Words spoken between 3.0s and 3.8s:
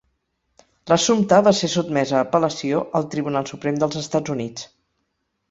al Tribunal Suprem